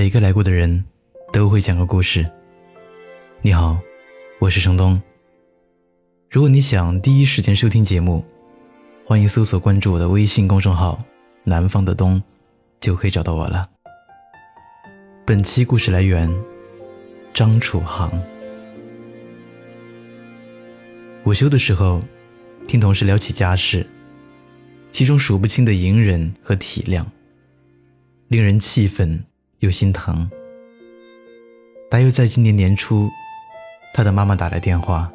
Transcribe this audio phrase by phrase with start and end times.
[0.00, 0.82] 每个来过的人
[1.30, 2.24] 都会讲个故事。
[3.42, 3.78] 你好，
[4.38, 4.98] 我是程东。
[6.30, 8.24] 如果你想第一时间收听节目，
[9.04, 10.98] 欢迎搜索关注我的微信公众号
[11.44, 12.18] “南方的冬”，
[12.80, 13.62] 就可以找到我了。
[15.26, 16.34] 本期故事来源
[17.34, 18.10] 张楚航。
[21.26, 22.02] 午休的时候，
[22.66, 23.86] 听同事聊起家事，
[24.90, 27.04] 其中数不清的隐忍和体谅，
[28.28, 29.22] 令人气愤。
[29.60, 30.28] 又心疼。
[31.90, 33.08] 大约在今年年初，
[33.94, 35.10] 他的妈妈打来电话，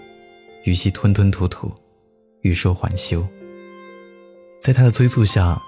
[0.63, 1.71] 语气吞吞吐吐，
[2.41, 3.25] 欲说还休。
[4.61, 5.61] 在他的催促下，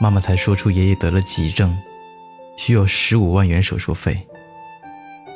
[0.00, 1.76] 妈妈才说出爷爷得了急症，
[2.56, 4.26] 需要十五万元手术费。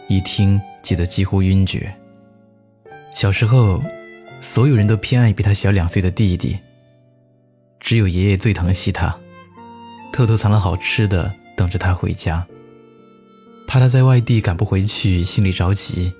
[0.09, 1.95] 一听，急得几乎晕厥。
[3.15, 3.83] 小时候，
[4.41, 6.59] 所有人都偏爱比他小两岁的弟弟，
[7.81, 9.17] 只有爷爷最疼惜他，
[10.13, 12.47] 偷偷藏了好吃的，等着他回家。
[13.67, 16.13] 怕他在外地赶不回去，心里着急。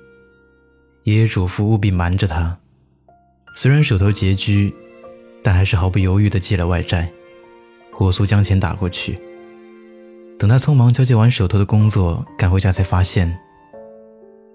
[1.03, 2.57] 爷爷嘱咐务必瞒着他。
[3.55, 4.73] 虽然手头拮据，
[5.41, 7.09] 但还是毫不犹豫地借了外债，
[7.91, 9.17] 火速将钱打过去。
[10.37, 13.35] 等他匆忙交接完手头的工作，赶回家才发现，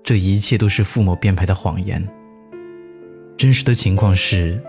[0.04, 2.06] 这一切都是父母编排的谎言。
[3.36, 4.62] 真实的情况是，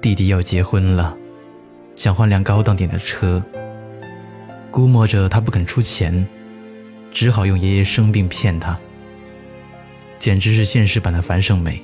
[0.00, 1.16] 弟弟要结婚了，
[1.96, 3.42] 想换辆高档点的车。
[4.70, 6.28] 估摸着他不肯出钱。
[7.16, 8.78] 只好用爷爷生病骗他，
[10.18, 11.82] 简直是现实版的樊胜美。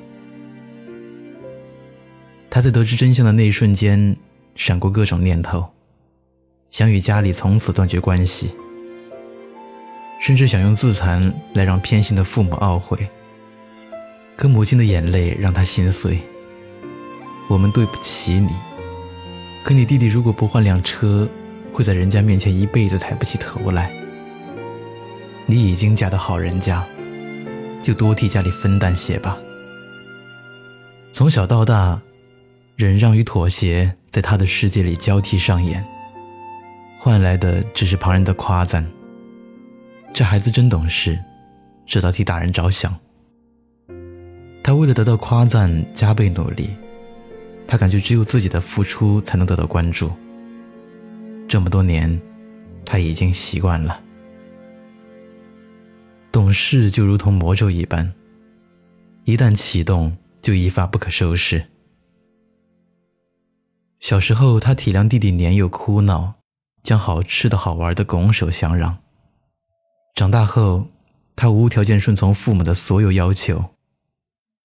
[2.50, 4.14] 他在得知真相的那一瞬间，
[4.56, 5.66] 闪过各种念头，
[6.70, 8.54] 想与家里从此断绝关系，
[10.20, 13.08] 甚至想用自残来让偏心的父母懊悔。
[14.36, 16.18] 可母亲的眼泪让他心碎。
[17.48, 18.50] 我们对不起你，
[19.64, 21.26] 可你弟弟如果不换辆车，
[21.72, 23.90] 会在人家面前一辈子抬不起头来。
[25.46, 26.84] 你已经嫁到好人家，
[27.82, 29.36] 就多替家里分担些吧。
[31.12, 32.00] 从小到大，
[32.76, 35.84] 忍让与妥协在他的世界里交替上演，
[36.98, 38.86] 换来的只是旁人的夸赞。
[40.14, 41.18] 这孩子真懂事，
[41.86, 42.94] 知道替大人着想。
[44.62, 46.70] 他为了得到夸赞，加倍努力。
[47.66, 50.10] 他感觉只有自己的付出才能得到关注。
[51.48, 52.20] 这么多年，
[52.84, 54.00] 他已经习惯了。
[56.52, 58.12] 事就如同魔咒一般，
[59.24, 61.68] 一旦启动就一发不可收拾。
[64.00, 66.34] 小时候，他体谅弟弟年幼哭闹，
[66.82, 68.98] 将好吃的好玩的拱手相让。
[70.14, 70.88] 长大后，
[71.34, 73.70] 他无条件顺从父母的所有要求，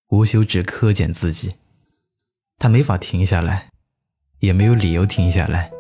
[0.10, 1.54] 无休止苛减自己。
[2.58, 3.70] 他没法停下来，
[4.40, 5.72] 也没有理由停下来。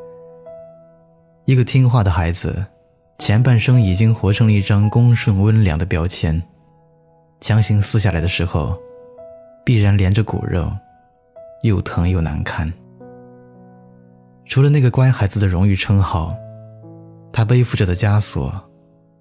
[1.46, 2.68] 一个听话的孩子。
[3.18, 6.42] 前半生已经活成了一张恭顺温良的标签，
[7.42, 8.78] 强行撕下来的时候，
[9.66, 10.72] 必然连着骨肉，
[11.64, 12.72] 又疼又难堪。
[14.46, 16.34] 除了那个乖孩子的荣誉称号，
[17.34, 18.54] 他背负着的枷锁，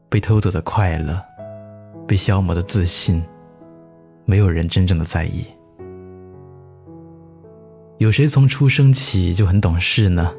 [0.09, 1.21] 被偷走的快乐，
[2.07, 3.25] 被消磨的自信，
[4.25, 5.47] 没有人真正的在意。
[7.99, 10.33] 有谁从出生起就很懂事呢？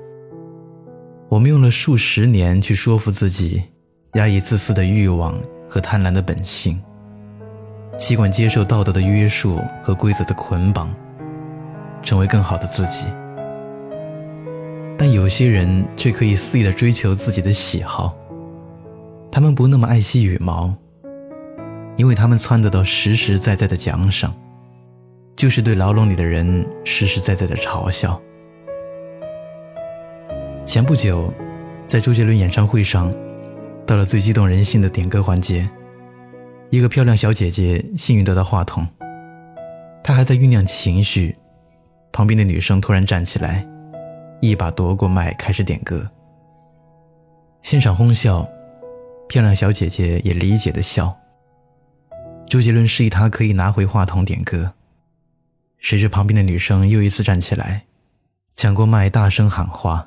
[1.30, 3.62] 我们用了数十年去说服自己，
[4.14, 6.82] 压抑自私的欲望和贪婪的本性，
[7.98, 10.90] 习惯接受道德的约束和规则的捆绑，
[12.02, 13.08] 成为更好的自己。
[14.98, 18.16] 但有些人却可以肆意的追求自己的喜好，
[19.30, 20.74] 他们不那么爱惜羽毛，
[21.98, 24.34] 因为他们撺得到实实在在的奖赏，
[25.36, 28.20] 就是对牢笼里的人实实在在的嘲笑。
[30.68, 31.34] 前不久，
[31.88, 33.10] 在周杰伦演唱会上，
[33.86, 35.68] 到了最激动人心的点歌环节，
[36.70, 38.86] 一个漂亮小姐姐幸运得到话筒。
[40.04, 41.34] 她还在酝酿情绪，
[42.12, 43.66] 旁边的女生突然站起来，
[44.42, 46.06] 一把夺过麦开始点歌。
[47.62, 48.46] 现场哄笑，
[49.30, 51.18] 漂亮小姐姐也理解的笑。
[52.46, 54.70] 周杰伦示意她可以拿回话筒点歌，
[55.78, 57.86] 谁知旁边的女生又一次站起来，
[58.54, 60.06] 抢过麦大声喊话。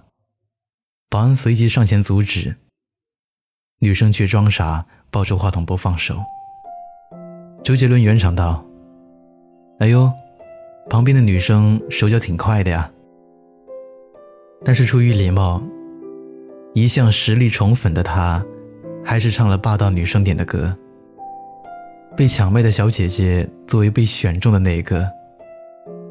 [1.11, 2.55] 保安随即上前阻止，
[3.81, 6.23] 女生却装傻，抱住话筒不放手。
[7.65, 8.65] 周杰伦圆场道
[9.81, 10.09] ：“哎呦，
[10.89, 12.89] 旁边的女生手脚挺快的呀。”
[14.65, 15.61] 但是出于礼貌，
[16.75, 18.41] 一向实力宠粉的他，
[19.05, 20.73] 还是唱了霸道女生点的歌。
[22.17, 25.11] 被抢麦的小姐姐作为被选中的那一个，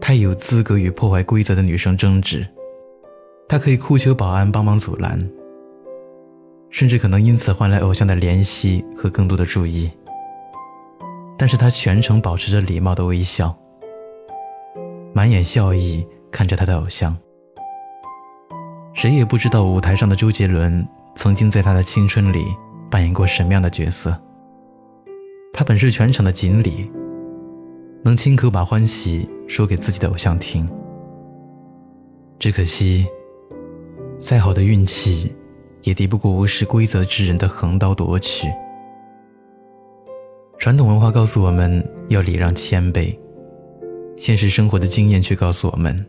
[0.02, 2.46] 太有资格与破坏规则的女生争执。
[3.50, 5.20] 他可以哭求保安帮忙阻拦，
[6.70, 9.90] 甚至可能因此换来偶像的怜惜和更多的注意。
[11.36, 13.58] 但是他全程保持着礼貌的微笑，
[15.14, 17.18] 满眼笑意看着他的偶像。
[18.94, 22.46] 谁也不知道舞台上的周杰伦曾经在他的青春里
[22.92, 24.16] 扮演过什么样的角色。
[25.52, 26.92] 他本是全场的锦鲤，
[28.04, 30.70] 能亲口把欢喜说给自己的偶像听。
[32.38, 33.08] 只可惜，
[34.20, 35.34] 再好的运气，
[35.84, 38.48] 也敌不过无视规则之人的横刀夺取。
[40.58, 43.18] 传统文化告诉我们要礼让谦卑，
[44.18, 46.06] 现实生活的经验却告诉我们，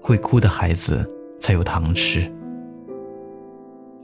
[0.00, 1.08] 会哭的孩子
[1.40, 2.30] 才有糖吃。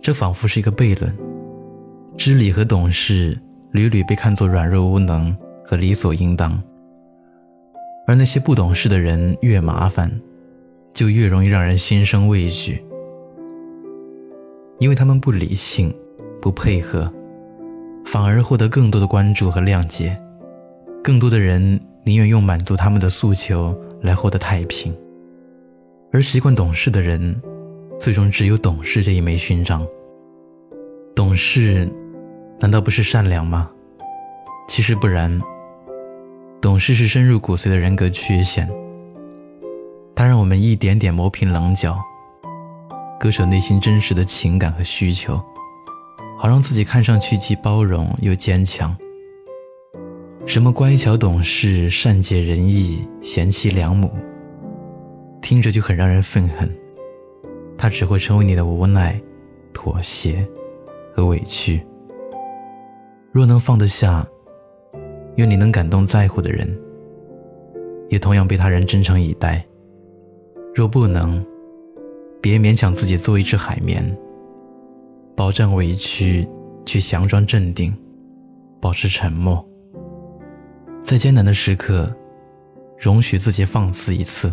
[0.00, 1.16] 这仿佛是一个悖论，
[2.16, 3.38] 知礼和懂事。
[3.72, 6.62] 屡屡被看作软弱无能和理所应当，
[8.06, 10.12] 而那些不懂事的人越麻烦，
[10.92, 12.84] 就越容易让人心生畏惧，
[14.78, 15.94] 因为他们不理性、
[16.40, 17.12] 不配合，
[18.04, 20.16] 反而获得更多的关注和谅解。
[21.02, 24.94] 更多的人宁愿用满足他们的诉求来获得太平，
[26.12, 27.40] 而习惯懂事的人，
[27.98, 29.86] 最终只有懂事这一枚勋章。
[31.14, 31.88] 懂事。
[32.60, 33.68] 难道不是善良吗？
[34.68, 35.42] 其实不然。
[36.60, 38.70] 懂事是深入骨髓的人格缺陷，
[40.14, 41.98] 它让我们一点点磨平棱角，
[43.22, 45.40] 割舍内心真实的情感和需求，
[46.36, 48.96] 好让自己看上去既包容又坚强。
[50.44, 54.12] 什么乖巧懂事、善解人意、贤妻良母，
[55.40, 56.68] 听着就很让人愤恨。
[57.78, 59.22] 它只会成为你的无奈、
[59.72, 60.44] 妥协
[61.14, 61.80] 和委屈。
[63.30, 64.26] 若能放得下，
[65.36, 66.76] 愿你能感动在乎的人，
[68.08, 69.64] 也同样被他人真诚以待。
[70.74, 71.40] 若不能，
[72.42, 74.04] 别勉强自己做一只海绵，
[75.36, 76.46] 保证委屈
[76.84, 77.96] 却强装镇定，
[78.80, 79.64] 保持沉默。
[81.00, 82.12] 在艰难的时刻，
[82.98, 84.52] 容许自己放肆一次，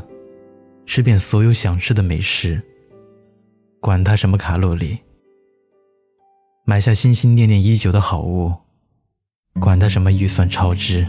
[0.85, 2.61] 吃遍所有想吃的美食，
[3.79, 4.99] 管他什么卡路里，
[6.65, 8.53] 买下心心念念已久的好物。
[9.59, 11.05] 管他什么预算超支，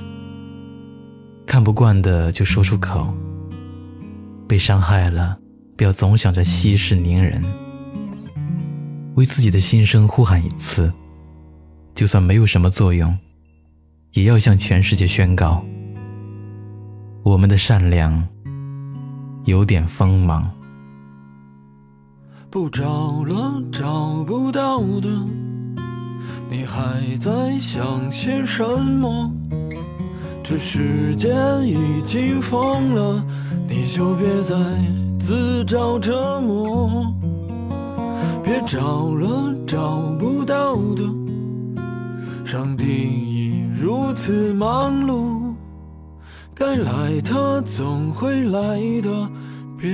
[1.46, 3.06] 看不惯的就说出口。
[4.48, 5.38] 被伤害了，
[5.80, 7.42] 不要总想着息事宁人。
[9.14, 10.92] 为自己的心声呼喊一次，
[11.94, 13.16] 就算没有什么作用，
[14.12, 15.64] 也要向全世界宣告：
[17.22, 18.28] 我们的善良
[19.46, 20.50] 有点锋芒。
[22.50, 25.08] 不找了，找不到的。
[26.50, 29.32] 你还在想些什么？
[30.44, 31.34] 这世界
[31.64, 33.26] 已经疯了，
[33.66, 34.54] 你就别再
[35.30, 37.06] 自找折磨。
[38.42, 41.04] 别找了，找不到的。
[42.44, 45.54] 上帝已如此忙碌，
[46.52, 49.30] 该来的总会来的，
[49.78, 49.88] 别